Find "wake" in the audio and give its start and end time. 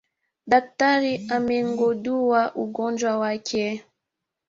3.21-3.83